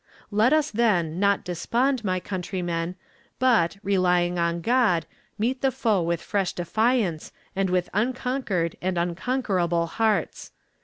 [0.31, 2.95] "Let us, then, not despond, my countrymen,
[3.37, 5.05] but, relying on God,
[5.37, 10.53] meet the foe with fresh defiance and with unconquered and unconquerable hearts.